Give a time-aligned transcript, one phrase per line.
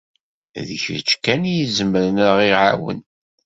[0.67, 2.99] D kečč kan i izemren ad ɣ-iɛawen.